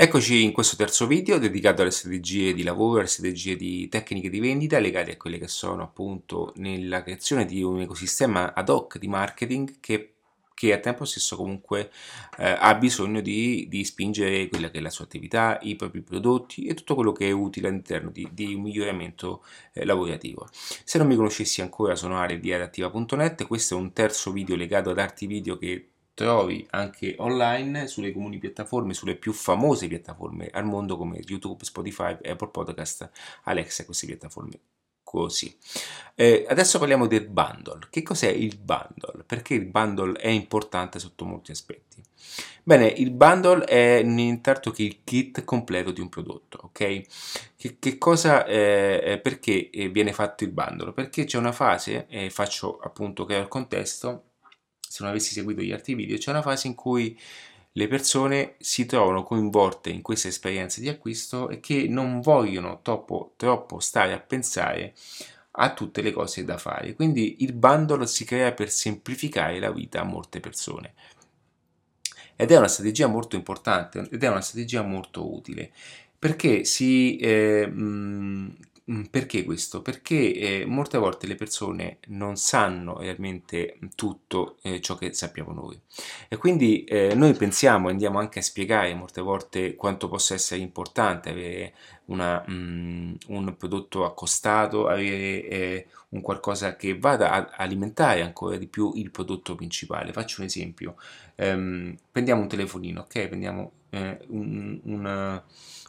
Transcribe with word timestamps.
Eccoci 0.00 0.44
in 0.44 0.52
questo 0.52 0.76
terzo 0.76 1.08
video 1.08 1.38
dedicato 1.38 1.82
alle 1.82 1.90
strategie 1.90 2.54
di 2.54 2.62
lavoro, 2.62 3.00
alle 3.00 3.08
strategie 3.08 3.56
di 3.56 3.88
tecniche 3.88 4.30
di 4.30 4.38
vendita 4.38 4.78
legate 4.78 5.10
a 5.10 5.16
quelle 5.16 5.38
che 5.38 5.48
sono 5.48 5.82
appunto 5.82 6.52
nella 6.58 7.02
creazione 7.02 7.44
di 7.44 7.64
un 7.64 7.80
ecosistema 7.80 8.54
ad 8.54 8.68
hoc 8.68 8.96
di 8.96 9.08
marketing 9.08 9.80
che, 9.80 10.12
che 10.54 10.72
a 10.72 10.78
tempo 10.78 11.04
stesso 11.04 11.34
comunque 11.34 11.90
eh, 12.38 12.56
ha 12.56 12.76
bisogno 12.76 13.20
di, 13.20 13.66
di, 13.68 13.84
spingere 13.84 14.46
quella 14.46 14.70
che 14.70 14.78
è 14.78 14.80
la 14.80 14.90
sua 14.90 15.04
attività, 15.04 15.58
i 15.62 15.74
propri 15.74 16.00
prodotti 16.02 16.66
e 16.66 16.74
tutto 16.74 16.94
quello 16.94 17.10
che 17.10 17.26
è 17.26 17.32
utile 17.32 17.66
all'interno 17.66 18.10
di, 18.10 18.28
di 18.30 18.54
un 18.54 18.62
miglioramento 18.62 19.44
eh, 19.72 19.84
lavorativo. 19.84 20.48
Se 20.52 20.98
non 20.98 21.08
mi 21.08 21.16
conoscessi 21.16 21.60
ancora 21.60 21.96
sono 21.96 22.20
Ale 22.20 22.38
di 22.38 22.52
adattiva.net, 22.52 23.48
questo 23.48 23.74
è 23.74 23.76
un 23.76 23.92
terzo 23.92 24.30
video 24.30 24.54
legato 24.54 24.90
ad 24.90 24.98
arti 25.00 25.26
video 25.26 25.58
che 25.58 25.88
trovi 26.18 26.66
anche 26.70 27.14
online 27.18 27.86
sulle 27.86 28.10
comuni 28.10 28.38
piattaforme, 28.38 28.92
sulle 28.92 29.14
più 29.14 29.32
famose 29.32 29.86
piattaforme 29.86 30.48
al 30.48 30.64
mondo 30.64 30.96
come 30.96 31.20
YouTube, 31.24 31.62
Spotify, 31.62 32.18
Apple 32.24 32.48
Podcast, 32.48 33.08
Alexa, 33.44 33.84
queste 33.84 34.06
piattaforme 34.06 34.58
così. 35.04 35.56
Eh, 36.16 36.44
adesso 36.48 36.80
parliamo 36.80 37.06
del 37.06 37.28
bundle. 37.28 37.86
Che 37.88 38.02
cos'è 38.02 38.30
il 38.30 38.58
bundle? 38.58 39.22
Perché 39.24 39.54
il 39.54 39.66
bundle 39.66 40.18
è 40.18 40.26
importante 40.26 40.98
sotto 40.98 41.24
molti 41.24 41.52
aspetti? 41.52 42.02
Bene, 42.64 42.88
il 42.88 43.12
bundle 43.12 43.64
è 43.64 44.02
nient'altro 44.02 44.72
che 44.72 44.82
il 44.82 45.04
kit 45.04 45.44
completo 45.44 45.92
di 45.92 46.00
un 46.00 46.08
prodotto, 46.08 46.58
ok? 46.64 47.02
Che, 47.56 47.76
che 47.78 47.96
cosa, 47.96 48.44
eh, 48.44 49.20
perché 49.22 49.70
eh, 49.70 49.88
viene 49.88 50.12
fatto 50.12 50.42
il 50.42 50.50
bundle? 50.50 50.92
Perché 50.92 51.24
c'è 51.26 51.38
una 51.38 51.52
fase, 51.52 52.06
eh, 52.08 52.28
faccio 52.28 52.78
appunto 52.80 53.24
che 53.24 53.36
il 53.36 53.46
contesto, 53.46 54.24
se 54.88 54.98
non 55.02 55.10
avessi 55.10 55.32
seguito 55.32 55.60
gli 55.62 55.72
altri 55.72 55.94
video, 55.94 56.16
c'è 56.16 56.30
una 56.30 56.42
fase 56.42 56.66
in 56.66 56.74
cui 56.74 57.18
le 57.72 57.86
persone 57.86 58.56
si 58.58 58.86
trovano 58.86 59.22
coinvolte 59.22 59.90
in 59.90 60.02
queste 60.02 60.28
esperienze 60.28 60.80
di 60.80 60.88
acquisto 60.88 61.48
e 61.48 61.60
che 61.60 61.86
non 61.88 62.20
vogliono 62.20 62.80
troppo, 62.82 63.34
troppo 63.36 63.78
stare 63.78 64.12
a 64.12 64.18
pensare 64.18 64.94
a 65.52 65.72
tutte 65.74 66.02
le 66.02 66.12
cose 66.12 66.44
da 66.44 66.58
fare. 66.58 66.94
Quindi 66.94 67.36
il 67.40 67.52
bundle 67.52 68.06
si 68.06 68.24
crea 68.24 68.52
per 68.52 68.70
semplificare 68.70 69.58
la 69.60 69.70
vita 69.70 70.00
a 70.00 70.04
molte 70.04 70.40
persone. 70.40 70.94
Ed 72.34 72.50
è 72.50 72.56
una 72.56 72.68
strategia 72.68 73.06
molto 73.06 73.36
importante 73.36 74.08
ed 74.10 74.22
è 74.22 74.28
una 74.28 74.40
strategia 74.40 74.82
molto 74.82 75.32
utile 75.32 75.72
perché 76.18 76.64
si 76.64 77.16
eh, 77.16 77.66
mh, 77.66 78.56
perché 79.10 79.44
questo? 79.44 79.82
Perché 79.82 80.60
eh, 80.60 80.64
molte 80.64 80.96
volte 80.96 81.26
le 81.26 81.34
persone 81.34 81.98
non 82.06 82.36
sanno 82.36 82.98
realmente 82.98 83.78
tutto 83.94 84.56
eh, 84.62 84.80
ciò 84.80 84.94
che 84.94 85.12
sappiamo 85.12 85.52
noi 85.52 85.78
e 86.26 86.38
quindi 86.38 86.84
eh, 86.84 87.14
noi 87.14 87.34
pensiamo 87.34 87.88
andiamo 87.88 88.18
anche 88.18 88.38
a 88.38 88.42
spiegare 88.42 88.94
molte 88.94 89.20
volte 89.20 89.74
quanto 89.74 90.08
possa 90.08 90.32
essere 90.32 90.62
importante 90.62 91.28
avere 91.28 91.74
una, 92.06 92.42
mm, 92.48 93.14
un 93.28 93.56
prodotto 93.58 94.06
accostato, 94.06 94.86
avere 94.88 95.48
eh, 95.48 95.86
un 96.10 96.22
qualcosa 96.22 96.74
che 96.76 96.98
vada 96.98 97.30
a 97.30 97.56
alimentare 97.58 98.22
ancora 98.22 98.56
di 98.56 98.66
più 98.68 98.92
il 98.94 99.10
prodotto 99.10 99.54
principale. 99.54 100.12
Faccio 100.12 100.40
un 100.40 100.46
esempio, 100.46 100.96
ehm, 101.34 101.94
prendiamo 102.10 102.40
un 102.40 102.48
telefonino, 102.48 103.02
ok? 103.02 103.28
Prendiamo 103.28 103.72
eh, 103.90 104.18
un, 104.28 104.80
un, 104.84 105.44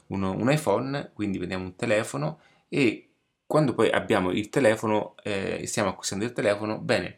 un 0.07 0.51
iPhone, 0.51 1.11
quindi 1.13 1.37
prendiamo 1.37 1.63
un 1.63 1.75
telefono 1.77 2.39
e 2.69 3.09
quando 3.45 3.73
poi 3.73 3.89
abbiamo 3.89 4.31
il 4.31 4.49
telefono, 4.49 5.15
eh, 5.23 5.65
stiamo 5.65 5.89
acquistando 5.89 6.23
il 6.23 6.33
telefono, 6.33 6.77
bene, 6.77 7.17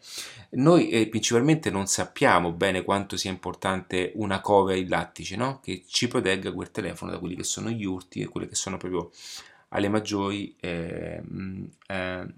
noi 0.51 0.89
eh, 0.89 1.09
principalmente 1.09 1.69
non 1.69 1.87
sappiamo 1.87 2.53
bene 2.53 2.83
quanto 2.83 3.17
sia 3.17 3.29
importante 3.29 4.13
una 4.15 4.39
cover 4.39 4.77
in 4.77 4.87
lattice, 4.87 5.35
no? 5.35 5.59
che 5.59 5.83
ci 5.87 6.07
protegga 6.07 6.53
quel 6.53 6.71
telefono 6.71 7.11
da 7.11 7.19
quelli 7.19 7.35
che 7.35 7.43
sono 7.43 7.69
gli 7.69 7.83
urti 7.83 8.21
e 8.21 8.29
quelle 8.29 8.47
che 8.47 8.55
sono 8.55 8.77
proprio 8.77 9.11
alle 9.69 9.89
maggiori 9.89 10.55
eh, 10.59 11.21
eh 11.87 12.33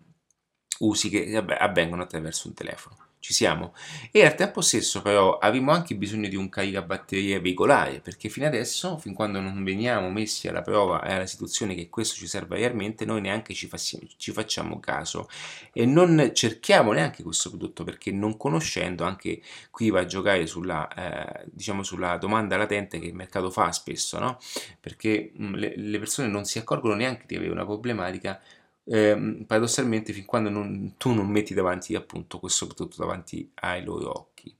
usi 0.80 1.10
che 1.10 1.38
avvengono 1.38 2.02
attraverso 2.02 2.48
un 2.48 2.56
telefono 2.56 2.98
ci 3.24 3.32
siamo. 3.32 3.74
E 4.12 4.26
al 4.26 4.36
tempo 4.36 4.60
stesso 4.60 5.02
però 5.02 5.38
avremo 5.38 5.72
anche 5.72 5.96
bisogno 5.96 6.28
di 6.28 6.36
un 6.36 6.50
caricabatterie 6.50 7.40
veicolare, 7.40 8.02
perché 8.02 8.28
fino 8.28 8.46
adesso, 8.46 8.98
fin 8.98 9.14
quando 9.14 9.40
non 9.40 9.64
veniamo 9.64 10.10
messi 10.10 10.50
alla 10.50 10.62
prova 10.62 11.02
e 11.06 11.14
alla 11.14 11.26
situazione 11.26 11.74
che 11.74 11.88
questo 11.88 12.16
ci 12.16 12.28
serve 12.28 12.58
realmente, 12.58 13.06
noi 13.06 13.22
neanche 13.22 13.54
ci, 13.54 13.68
fassi- 13.68 14.10
ci 14.18 14.34
facciamo 14.34 14.82
caso 14.82 15.30
e 15.72 15.86
non 15.86 16.32
cerchiamo 16.34 16.92
neanche 16.92 17.24
questo 17.24 17.48
prodotto, 17.48 17.86
perché 17.86 18.12
non 18.12 18.36
conoscendo, 18.36 19.06
anche 19.06 19.42
qui 19.72 19.90
va 19.90 20.02
a 20.02 20.06
giocare 20.06 20.46
sulla, 20.46 20.86
eh, 20.94 21.46
diciamo 21.50 21.82
sulla 21.82 22.18
domanda 22.18 22.58
latente 22.58 23.00
che 23.00 23.06
il 23.06 23.16
mercato 23.16 23.50
fa 23.50 23.72
spesso, 23.72 24.20
no? 24.20 24.38
perché 24.82 25.32
mh, 25.34 25.56
le, 25.56 25.74
le 25.78 25.98
persone 25.98 26.28
non 26.28 26.44
si 26.44 26.58
accorgono 26.58 26.96
neanche 26.96 27.24
di 27.26 27.38
avere 27.38 27.52
una 27.52 27.64
problematica 27.64 28.38
eh, 28.86 29.44
paradossalmente 29.46 30.14
fin 30.14 30.26
quando 30.26 30.50
non, 30.50 30.96
tu 30.98 31.14
non 31.14 31.28
metti 31.28 31.54
davanti 31.54 31.96
appunto 31.96 32.40
questo 32.40 32.68
prodotto 32.68 32.98
davanti 32.98 33.50
ai 33.56 33.84
loro 33.84 34.10
occhi. 34.10 34.56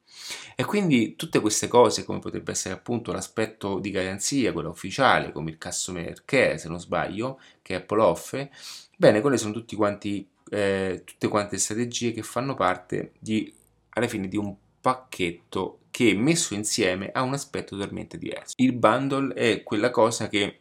E 0.56 0.64
quindi 0.66 1.16
tutte 1.16 1.40
queste 1.40 1.68
cose, 1.68 2.04
come 2.04 2.20
potrebbe 2.20 2.52
essere 2.52 2.74
appunto 2.74 3.12
l'aspetto 3.12 3.80
di 3.80 3.92
garanzia, 3.92 4.54
quello 4.54 4.70
ufficiale, 4.70 5.32
come 5.32 5.52
il 5.52 5.58
customer 5.58 6.24
care, 6.26 6.58
se 6.58 6.70
non 6.70 6.80
sbaglio, 6.80 7.40
che 7.62 7.76
Apple 7.76 8.02
offre, 8.02 8.52
bene, 8.96 9.22
quelle 9.22 9.38
sono 9.38 9.54
tutti 9.54 9.76
quanti, 9.76 10.28
eh, 10.50 11.02
tutte 11.04 11.28
quante 11.28 11.58
strategie 11.58 12.12
che 12.12 12.22
fanno 12.22 12.54
parte 12.54 13.14
di, 13.20 13.54
alla 13.90 14.08
fine 14.08 14.28
di 14.28 14.38
un 14.38 14.56
pacchetto 14.80 15.80
che 15.90 16.14
messo 16.14 16.54
insieme 16.54 17.12
ha 17.12 17.22
un 17.22 17.34
aspetto 17.34 17.76
totalmente 17.76 18.18
diverso. 18.18 18.54
Il 18.58 18.74
bundle 18.74 19.34
è 19.34 19.64
quella 19.64 19.90
cosa 19.92 20.28
che, 20.28 20.60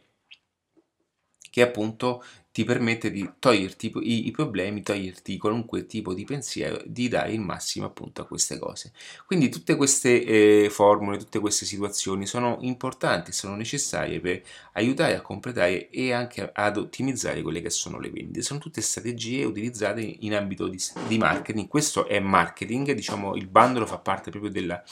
che 1.49 1.61
appunto 1.61 2.23
ti 2.53 2.65
permette 2.65 3.09
di 3.09 3.27
toglierti 3.39 3.91
i, 4.03 4.27
i, 4.27 4.31
problemi, 4.31 4.83
toglierti 4.83 5.39
qualunque 5.39 5.87
tipo 5.87 6.13
di 6.13 6.23
pensiero, 6.23 6.79
di 6.85 7.07
dare 7.07 7.31
il 7.31 7.39
massimo 7.39 7.87
appunto 7.87 8.21
a 8.21 8.27
queste 8.27 8.59
cose. 8.59 8.91
Quindi 9.25 9.49
tutte 9.49 9.75
queste 9.75 10.23
eh, 10.23 10.69
formule, 10.69 11.17
tutte 11.17 11.39
queste 11.39 11.65
situazioni 11.65 12.27
sono 12.27 12.59
importanti, 12.61 13.31
sono 13.31 13.55
necessarie 13.55 14.19
per 14.19 14.43
aiutare 14.73 15.15
a 15.15 15.21
completare 15.21 15.89
e 15.89 16.13
anche 16.13 16.47
ad 16.53 16.77
ottimizzare 16.77 17.41
quelle 17.41 17.59
che 17.59 17.71
sono 17.71 17.99
le 17.99 18.11
vendite. 18.11 18.43
Sono 18.43 18.59
tutte 18.59 18.81
strategie 18.81 19.45
utilizzate 19.45 20.01
in 20.01 20.35
ambito 20.35 20.67
di, 20.67 20.77
di 21.07 21.17
marketing. 21.17 21.67
Questo 21.67 22.07
è 22.07 22.19
marketing, 22.19 22.91
diciamo 22.91 23.33
il 23.35 23.47
bandolo 23.47 23.87
fa 23.87 23.97
parte 23.97 24.29
proprio 24.29 24.51
della 24.51 24.83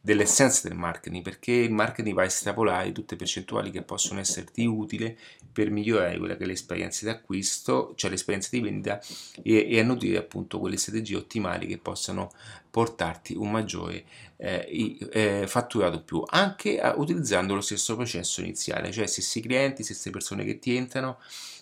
dell'essenza 0.00 0.68
del 0.68 0.76
marketing, 0.76 1.22
perché 1.22 1.52
il 1.52 1.72
marketing 1.72 2.14
va 2.14 2.22
a 2.22 2.26
estrapolare 2.26 2.92
tutte 2.92 3.14
le 3.14 3.18
percentuali 3.18 3.70
che 3.70 3.82
possono 3.82 4.20
esserti 4.20 4.64
utili 4.64 5.16
per 5.52 5.70
migliorare 5.70 6.18
quella 6.18 6.36
che 6.36 6.44
è 6.44 6.46
l'esperienza 6.46 7.04
di 7.04 7.10
acquisto, 7.10 7.92
cioè 7.96 8.10
l'esperienza 8.10 8.48
di 8.52 8.60
vendita 8.60 9.00
e, 9.42 9.66
e 9.68 9.80
a 9.80 9.82
nutrire 9.82 10.18
appunto 10.18 10.60
quelle 10.60 10.76
strategie 10.76 11.16
ottimali 11.16 11.66
che 11.66 11.78
possano 11.78 12.30
portarti 12.70 13.34
un 13.34 13.50
maggiore 13.50 14.04
eh, 14.36 14.96
eh, 15.10 15.46
fatturato 15.48 16.00
più, 16.02 16.22
anche 16.24 16.80
a, 16.80 16.94
utilizzando 16.96 17.54
lo 17.54 17.60
stesso 17.60 17.96
processo 17.96 18.40
iniziale, 18.40 18.92
cioè 18.92 19.06
stessi 19.06 19.40
clienti, 19.40 19.82
stesse 19.82 20.10
persone 20.10 20.44
che 20.44 20.58
ti 20.58 20.76
entrano. 20.76 21.18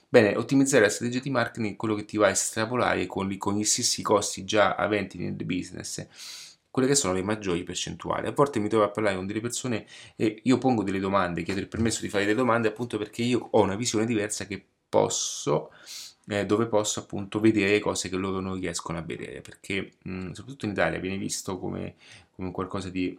Bene, 0.09 0.37
ottimizzare 0.37 0.85
la 0.85 0.91
strategia 0.91 1.21
di 1.21 1.31
marketing 1.31 1.73
è 1.73 1.77
quello 1.77 1.95
che 1.95 2.05
ti 2.05 2.17
va 2.17 2.27
a 2.27 2.31
estrapolare 2.31 3.07
con, 3.07 3.35
con 3.39 3.57
gli 3.57 3.65
stessi 3.65 4.03
costi 4.03 4.45
già 4.45 4.75
aventi 4.75 5.19
nel 5.19 5.33
business 5.33 6.07
quelle 6.77 6.89
che 6.91 6.95
sono 6.95 7.15
le 7.15 7.23
maggiori 7.23 7.63
percentuali. 7.63 8.27
A 8.27 8.33
volte 8.33 8.59
mi 8.61 8.69
trovo 8.69 8.85
a 8.85 8.91
parlare 8.91 9.17
con 9.17 9.27
delle 9.27 9.41
persone 9.41 9.87
e 10.15 10.41
io 10.43 10.59
pongo 10.59 10.83
delle 10.83 10.99
domande, 10.99 11.43
chiedo 11.43 11.59
il 11.61 11.69
permesso 11.69 12.03
di 12.03 12.11
fare 12.11 12.25
delle 12.25 12.37
domande 12.37 12.69
appunto 12.69 12.99
perché 12.99 13.23
io 13.23 13.49
ho 13.51 13.63
una 13.63 13.77
visione 13.77 14.05
diversa 14.05 14.47
che 14.47 14.63
posso 14.87 15.71
eh, 16.27 16.45
dove 16.45 16.67
posso 16.67 17.01
appunto 17.01 17.41
vedere 17.41 17.79
cose 17.79 18.11
che 18.11 18.17
loro 18.17 18.41
non 18.41 18.61
riescono 18.61 18.99
a 18.99 19.01
vedere. 19.01 19.41
Perché 19.41 19.93
mh, 20.03 20.33
soprattutto 20.33 20.67
in 20.67 20.73
Italia 20.73 20.99
viene 20.99 21.17
visto 21.17 21.59
come, 21.59 21.95
come, 22.33 22.51
qualcosa 22.51 22.91
di 22.91 23.19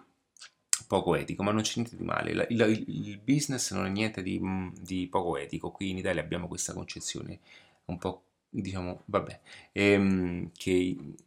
poco 0.86 1.16
etico 1.16 1.42
ma 1.42 1.52
non 1.52 1.64
c'è 1.64 1.74
niente 1.78 1.96
di 1.98 2.04
male. 2.04 2.30
Il, 2.32 2.46
il, 2.50 2.84
il 3.08 3.18
business 3.18 3.74
non 3.74 3.88
è 3.88 3.90
niente 3.90 4.22
di, 4.22 4.40
di, 4.80 5.08
poco 5.08 5.36
etico. 5.36 5.72
Qui 5.72 5.90
in 5.90 5.98
Italia 5.98 6.22
abbiamo 6.22 6.48
questa 6.48 6.74
concezione 6.74 7.40
un 7.86 7.98
po' 7.98 8.22
diciamo 8.50 9.02
vabbè 9.06 9.40
ehm, 9.74 10.52
che 10.56 10.96
Mm, 10.96 11.27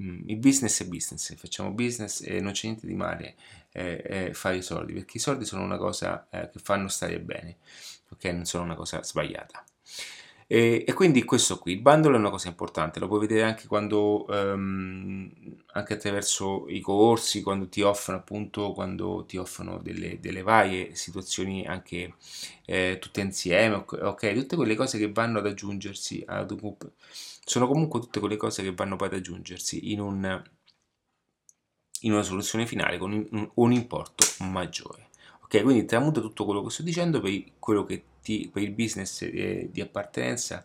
il 0.00 0.36
business 0.36 0.82
è 0.82 0.86
business, 0.86 1.34
facciamo 1.36 1.72
business 1.72 2.22
e 2.24 2.40
non 2.40 2.52
c'è 2.52 2.66
niente 2.66 2.86
di 2.86 2.94
male 2.94 3.34
eh, 3.72 4.02
eh, 4.04 4.34
fare 4.34 4.56
i 4.56 4.62
soldi, 4.62 4.92
perché 4.92 5.16
i 5.18 5.20
soldi 5.20 5.44
sono 5.44 5.62
una 5.62 5.76
cosa 5.76 6.26
eh, 6.30 6.48
che 6.50 6.58
fanno 6.60 6.88
stare 6.88 7.18
bene, 7.20 7.56
ok? 8.10 8.24
Non 8.26 8.44
sono 8.44 8.64
una 8.64 8.74
cosa 8.76 9.02
sbagliata. 9.02 9.64
E, 10.50 10.82
e, 10.86 10.92
quindi 10.94 11.24
questo 11.24 11.58
qui, 11.58 11.72
il 11.74 11.82
bundle 11.82 12.14
è 12.14 12.18
una 12.18 12.30
cosa 12.30 12.48
importante, 12.48 12.98
lo 12.98 13.06
puoi 13.06 13.20
vedere 13.20 13.42
anche 13.42 13.66
quando, 13.66 14.24
um, 14.28 15.30
anche 15.72 15.92
attraverso 15.92 16.66
i 16.68 16.80
corsi, 16.80 17.42
quando 17.42 17.68
ti 17.68 17.82
offrono 17.82 18.20
appunto, 18.20 18.72
quando 18.72 19.26
ti 19.26 19.36
offrono 19.36 19.76
delle, 19.82 20.18
delle 20.20 20.40
varie 20.40 20.94
situazioni 20.94 21.66
anche 21.66 22.14
eh, 22.64 22.96
tutte 22.98 23.20
insieme, 23.20 23.84
ok? 23.86 24.32
Tutte 24.32 24.56
quelle 24.56 24.74
cose 24.74 24.96
che 24.96 25.12
vanno 25.12 25.38
ad 25.40 25.46
aggiungersi 25.46 26.24
ad 26.26 26.50
sono 27.44 27.66
comunque 27.66 28.00
tutte 28.00 28.18
quelle 28.18 28.36
cose 28.36 28.62
che 28.62 28.72
vanno 28.72 28.96
poi 28.96 29.08
ad 29.08 29.14
aggiungersi 29.14 29.92
in, 29.92 30.00
un, 30.00 30.42
in 32.00 32.12
una 32.12 32.22
soluzione 32.22 32.66
finale 32.66 32.96
con 32.96 33.12
un, 33.12 33.50
un 33.54 33.72
importo 33.72 34.24
maggiore. 34.44 35.08
Ok, 35.42 35.62
quindi 35.62 35.84
tramuta 35.86 36.20
tutto 36.20 36.44
quello 36.44 36.62
che 36.62 36.70
sto 36.70 36.82
dicendo 36.82 37.20
per, 37.20 37.42
quello 37.58 37.84
che 37.84 38.04
ti, 38.28 38.50
per 38.52 38.62
il 38.62 38.72
business 38.72 39.22
eh, 39.22 39.70
di 39.72 39.80
appartenenza 39.80 40.62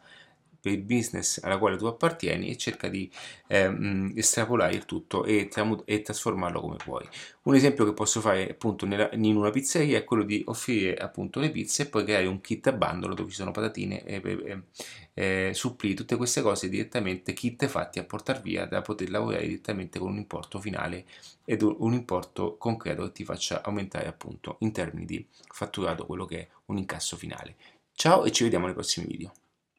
per 0.64 0.72
il 0.72 0.82
business 0.84 1.44
alla 1.44 1.58
quale 1.58 1.76
tu 1.76 1.88
appartieni 1.88 2.50
e 2.50 2.56
cerca 2.56 2.88
di 2.88 3.12
ehm, 3.48 4.14
estrapolare 4.16 4.74
il 4.74 4.86
tutto 4.86 5.26
e, 5.26 5.50
e, 5.84 6.02
trasformarlo 6.02 6.62
come 6.62 6.78
puoi. 6.78 7.06
Un 7.44 7.56
esempio 7.56 7.84
che 7.84 7.92
posso 7.92 8.22
fare 8.22 8.50
appunto 8.50 8.86
nella, 8.86 9.10
in 9.12 9.36
una 9.36 9.50
pizzeria 9.50 9.98
è 9.98 10.06
quello 10.06 10.24
di 10.24 10.42
offrire 10.48 10.96
appunto 10.96 11.42
le 11.42 11.52
pizze 11.52 11.82
e 11.82 11.86
poi 11.88 12.06
creare 12.06 12.28
un 12.28 12.40
kit 12.40 12.66
a 12.68 12.72
bandolo 12.72 13.14
dove 13.14 13.30
ci 13.30 13.36
sono 13.36 13.52
patatine 13.52 14.06
e, 14.06 14.22
e 14.24 14.62
eh, 15.16 15.52
supplì 15.54 15.94
tutte 15.96 16.16
queste 16.16 16.42
cose 16.42 16.70
direttamente 16.70 17.34
kit 17.34 17.68
fatti 17.68 18.00
a 18.00 18.06
portare 18.06 18.40
via 18.42 18.66
da 18.66 18.82
poter 18.82 19.10
lavorare 19.10 19.46
direttamente 19.46 20.00
con 20.00 20.12
un 20.12 20.18
importo 20.18 20.62
finale 20.62 21.04
ed 21.44 21.62
un 21.62 21.92
importo 21.92 22.56
concreto 22.56 23.04
che 23.04 23.12
ti 23.12 23.26
faccia 23.26 23.62
aumentare 23.64 24.08
appunto 24.08 24.56
in 24.60 24.72
termini 24.72 25.06
di 25.06 25.28
fatturato 25.50 26.06
quello 26.06 26.24
che 26.24 26.40
è 26.40 26.48
un 26.68 26.78
incasso 26.78 27.18
finale. 27.18 27.56
Ciao 27.92 28.24
e 28.24 28.32
ci 28.32 28.44
vediamo 28.44 28.66
nei 28.66 28.74
prossimi 28.74 29.08
video. 29.08 29.43